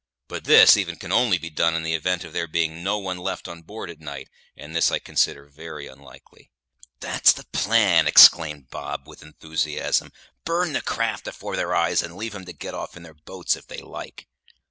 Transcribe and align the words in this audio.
But 0.27 0.45
this 0.45 0.77
even 0.77 0.95
can 0.95 1.11
only 1.11 1.37
be 1.37 1.51
done 1.51 1.75
in 1.75 1.83
the 1.83 1.93
event 1.93 2.23
of 2.23 2.33
there 2.33 2.47
being 2.47 2.81
no 2.83 2.97
one 2.97 3.19
left 3.19 3.47
on 3.47 3.61
board 3.61 3.87
at 3.91 3.99
night, 3.99 4.29
and 4.57 4.75
this 4.75 4.89
I 4.91 4.97
consider 4.97 5.45
very 5.45 5.85
unlikely." 5.85 6.49
"That's 7.01 7.31
the 7.31 7.43
plan!" 7.53 8.07
exclaimed 8.07 8.71
Bob, 8.71 9.07
with 9.07 9.21
enthusiasm. 9.21 10.11
"Burn 10.43 10.73
the 10.73 10.81
craft 10.81 11.27
afore 11.27 11.55
their 11.55 11.75
eyes, 11.75 12.01
and 12.01 12.17
leave 12.17 12.33
'em 12.33 12.45
to 12.45 12.51
get 12.53 12.73
off 12.73 12.97
in 12.97 13.03
their 13.03 13.13
boats, 13.13 13.55
if 13.55 13.67
they 13.67 13.77
like." 13.81 14.27